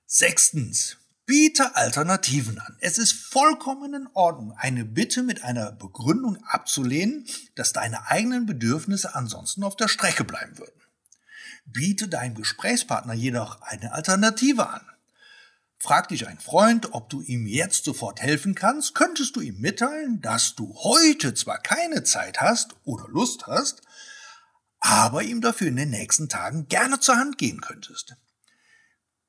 [0.05, 2.77] Sechstens, Biete Alternativen an.
[2.79, 9.17] Es ist vollkommen in Ordnung, eine Bitte mit einer Begründung abzulehnen, dass deine eigenen Bedürfnisse
[9.17, 10.81] ansonsten auf der Strecke bleiben würden.
[11.65, 14.87] Biete deinem Gesprächspartner jedoch eine Alternative an.
[15.81, 20.21] Frag dich ein Freund, ob du ihm jetzt sofort helfen kannst, könntest du ihm mitteilen,
[20.21, 23.83] dass du heute zwar keine Zeit hast oder Lust hast,
[24.79, 28.17] aber ihm dafür in den nächsten Tagen gerne zur Hand gehen könntest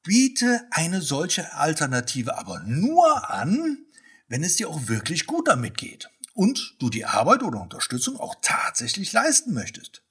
[0.08, 3.86] biete eine solche Alternative aber nur an,
[4.30, 8.36] wenn es dir auch wirklich gut damit geht und du die Arbeit oder Unterstützung auch
[8.42, 10.02] tatsächlich leisten möchtest.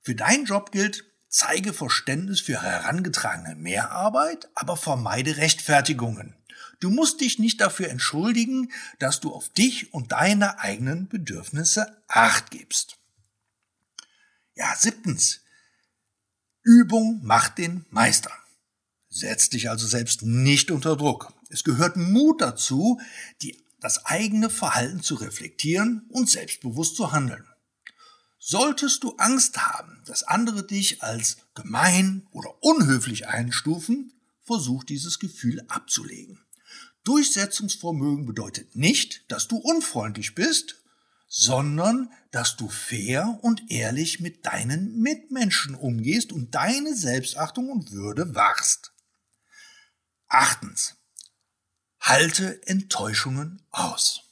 [0.00, 6.34] Für deinen Job gilt, zeige Verständnis für herangetragene Mehrarbeit, aber vermeide Rechtfertigungen.
[6.80, 12.50] Du musst dich nicht dafür entschuldigen, dass du auf dich und deine eigenen Bedürfnisse acht
[12.50, 12.98] gibst.
[14.56, 15.42] Ja, siebtens.
[16.62, 18.32] Übung macht den Meister.
[19.12, 21.32] Setz dich also selbst nicht unter Druck.
[21.48, 23.00] Es gehört Mut dazu,
[23.42, 27.44] die, das eigene Verhalten zu reflektieren und selbstbewusst zu handeln.
[28.38, 34.12] Solltest du Angst haben, dass andere dich als gemein oder unhöflich einstufen,
[34.44, 36.40] versuch dieses Gefühl abzulegen.
[37.04, 40.76] Durchsetzungsvermögen bedeutet nicht, dass du unfreundlich bist,
[41.26, 48.34] sondern dass du fair und ehrlich mit deinen Mitmenschen umgehst und deine Selbstachtung und Würde
[48.34, 48.92] wachst.
[50.32, 50.94] Achtens.
[52.00, 54.22] Halte Enttäuschungen aus.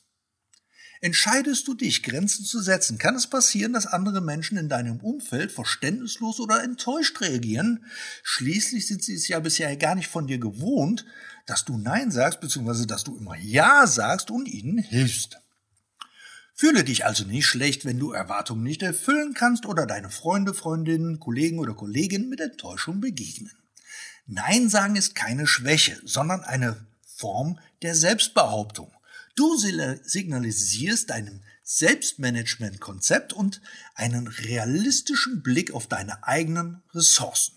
[1.00, 5.50] Entscheidest du dich, Grenzen zu setzen, kann es passieren, dass andere Menschen in deinem Umfeld
[5.50, 7.84] verständnislos oder enttäuscht reagieren.
[8.22, 11.04] Schließlich sind sie es ja bisher gar nicht von dir gewohnt,
[11.46, 15.40] dass du Nein sagst, beziehungsweise dass du immer Ja sagst und ihnen hilfst.
[16.54, 21.18] Fühle dich also nicht schlecht, wenn du Erwartungen nicht erfüllen kannst oder deine Freunde, Freundinnen,
[21.18, 23.52] Kollegen oder Kolleginnen mit Enttäuschung begegnen.
[24.30, 26.76] Nein sagen ist keine Schwäche, sondern eine
[27.16, 28.92] Form der Selbstbehauptung.
[29.34, 33.62] Du signalisierst deinem Selbstmanagement-Konzept und
[33.94, 37.56] einen realistischen Blick auf deine eigenen Ressourcen.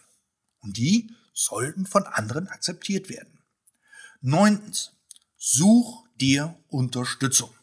[0.61, 3.43] Und die sollten von anderen akzeptiert werden.
[4.21, 4.93] Neuntens.
[5.37, 7.53] Such dir Unterstützung.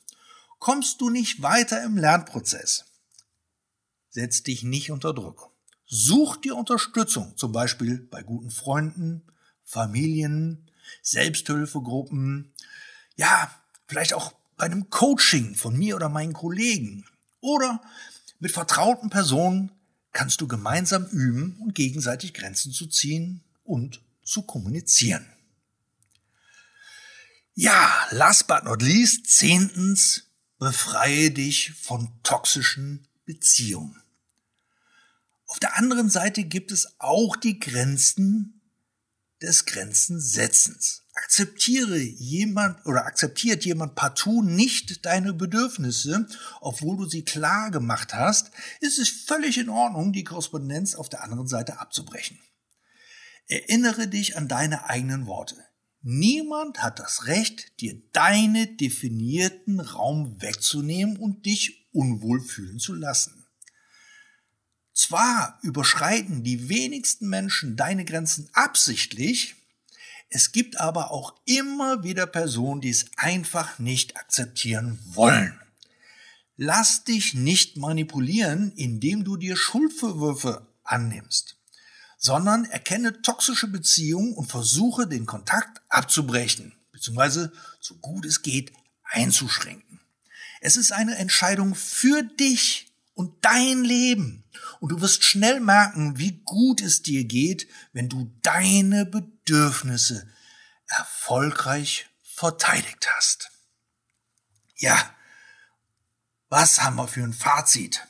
[0.58, 2.84] Kommst du nicht weiter im Lernprozess?
[4.10, 5.50] Setz dich nicht unter Druck.
[5.88, 9.22] Such dir Unterstützung, zum Beispiel bei guten Freunden,
[9.64, 10.70] Familien,
[11.02, 12.52] Selbsthilfegruppen,
[13.16, 13.50] ja,
[13.86, 17.06] vielleicht auch bei einem Coaching von mir oder meinen Kollegen.
[17.40, 17.80] Oder
[18.38, 19.72] mit vertrauten Personen
[20.12, 25.26] kannst du gemeinsam üben und gegenseitig Grenzen zu ziehen und zu kommunizieren.
[27.54, 30.24] Ja, last but not least, zehntens,
[30.58, 34.02] befreie dich von toxischen Beziehungen.
[35.48, 38.58] Auf der anderen Seite gibt es auch die Grenzen
[39.40, 41.04] des Grenzensetzens.
[41.14, 46.28] Akzeptiere jemand oder akzeptiert jemand partout nicht deine Bedürfnisse,
[46.60, 51.24] obwohl du sie klar gemacht hast, ist es völlig in Ordnung, die Korrespondenz auf der
[51.24, 52.38] anderen Seite abzubrechen.
[53.46, 55.56] Erinnere dich an deine eigenen Worte.
[56.02, 63.37] Niemand hat das Recht, dir deine definierten Raum wegzunehmen und dich unwohl fühlen zu lassen.
[64.98, 69.54] Zwar überschreiten die wenigsten Menschen deine Grenzen absichtlich,
[70.28, 75.56] es gibt aber auch immer wieder Personen, die es einfach nicht akzeptieren wollen.
[76.56, 81.56] Lass dich nicht manipulieren, indem du dir Schuldvorwürfe annimmst,
[82.18, 88.72] sondern erkenne toxische Beziehungen und versuche den Kontakt abzubrechen, beziehungsweise so gut es geht
[89.04, 90.00] einzuschränken.
[90.60, 92.87] Es ist eine Entscheidung für dich
[93.18, 94.44] und dein Leben.
[94.78, 100.32] Und du wirst schnell merken, wie gut es dir geht, wenn du deine Bedürfnisse
[100.86, 103.50] erfolgreich verteidigt hast.
[104.76, 104.96] Ja,
[106.48, 108.06] was haben wir für ein Fazit?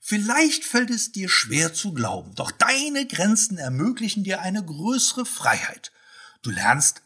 [0.00, 5.90] Vielleicht fällt es dir schwer zu glauben, doch deine Grenzen ermöglichen dir eine größere Freiheit.
[6.42, 7.02] Du lernst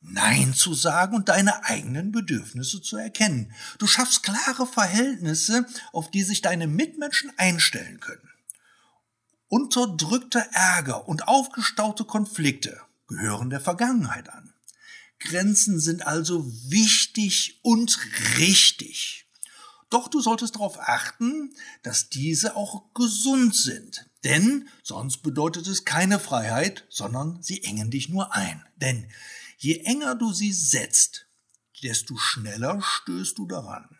[0.00, 3.52] Nein zu sagen und deine eigenen Bedürfnisse zu erkennen.
[3.78, 8.28] Du schaffst klare Verhältnisse, auf die sich deine Mitmenschen einstellen können.
[9.48, 14.52] Unterdrückter Ärger und aufgestaute Konflikte gehören der Vergangenheit an.
[15.18, 17.98] Grenzen sind also wichtig und
[18.36, 19.26] richtig.
[19.90, 24.06] Doch du solltest darauf achten, dass diese auch gesund sind.
[24.22, 28.64] Denn sonst bedeutet es keine Freiheit, sondern sie engen dich nur ein.
[28.76, 29.10] Denn
[29.58, 31.26] je enger du sie setzt,
[31.82, 33.98] desto schneller stößt du daran.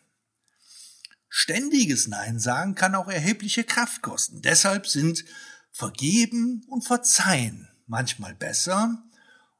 [1.29, 4.41] Ständiges Nein sagen kann auch erhebliche Kraft kosten.
[4.41, 5.25] Deshalb sind
[5.71, 9.03] Vergeben und Verzeihen manchmal besser,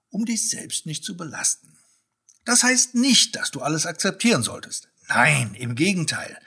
[0.09, 1.77] um dich selbst nicht zu belasten.
[2.45, 4.89] Das heißt nicht, dass du alles akzeptieren solltest.
[5.09, 6.41] Nein, im Gegenteil.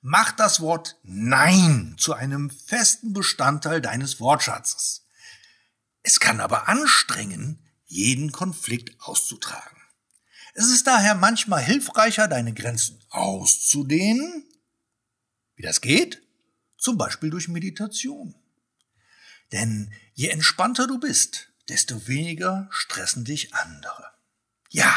[0.00, 5.04] Mach das Wort Nein zu einem festen Bestandteil deines Wortschatzes.
[6.02, 9.76] Es kann aber anstrengen, jeden Konflikt auszutragen.
[10.54, 14.44] Es ist daher manchmal hilfreicher, deine Grenzen auszudehnen.
[15.56, 16.22] Wie das geht?
[16.76, 18.34] Zum Beispiel durch Meditation.
[19.52, 24.12] Denn je entspannter du bist, desto weniger stressen dich andere.
[24.70, 24.94] Ja,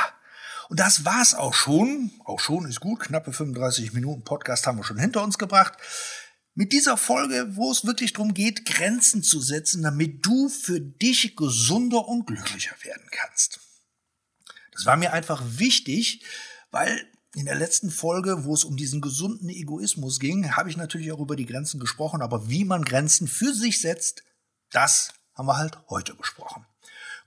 [0.70, 2.12] und das war's auch schon.
[2.24, 3.02] Auch schon ist gut.
[3.02, 5.74] Knappe 35 Minuten Podcast haben wir schon hinter uns gebracht.
[6.54, 11.36] Mit dieser Folge, wo es wirklich darum geht, Grenzen zu setzen, damit du für dich
[11.36, 13.62] gesunder und glücklicher werden kannst.
[14.74, 16.26] Das war mir einfach wichtig,
[16.72, 21.12] weil in der letzten Folge, wo es um diesen gesunden Egoismus ging, habe ich natürlich
[21.14, 24.24] auch über die Grenzen gesprochen, aber wie man Grenzen für sich setzt,
[24.72, 26.66] das haben wir halt heute besprochen.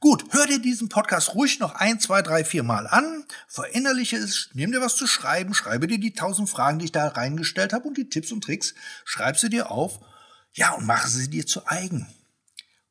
[0.04, 4.50] Gut, hör dir diesen Podcast ruhig noch ein, zwei, drei, vier Mal an, verinnerliche es,
[4.52, 7.88] nimm dir was zu schreiben, schreibe dir die tausend Fragen, die ich da reingestellt habe
[7.88, 8.74] und die Tipps und Tricks,
[9.06, 10.00] schreib sie dir auf,
[10.52, 12.06] ja, und mache sie dir zu eigen.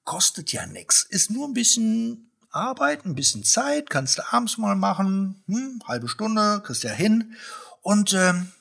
[0.03, 4.75] Kostet ja nix, ist nur ein bisschen Arbeit, ein bisschen Zeit, kannst du abends mal
[4.75, 7.35] machen, hm, halbe Stunde, kriegst ja hin.
[7.83, 8.51] Und ähm,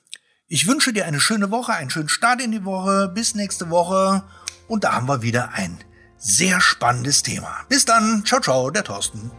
[0.46, 4.24] ich wünsche dir eine schöne Woche, einen schönen Start in die Woche, bis nächste Woche.
[4.68, 5.82] Und da haben wir wieder ein
[6.22, 7.52] sehr spannendes Thema.
[7.68, 8.24] Bis dann.
[8.24, 9.30] Ciao, ciao, der Thorsten.